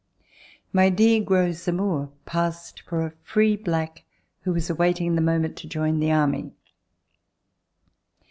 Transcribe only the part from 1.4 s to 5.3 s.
Zamore, passed for a free black who was awaiting the